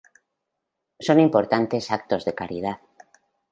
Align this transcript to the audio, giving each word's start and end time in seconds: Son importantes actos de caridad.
Son 1.05 1.17
importantes 1.27 1.91
actos 1.97 2.25
de 2.25 2.33
caridad. 2.33 2.77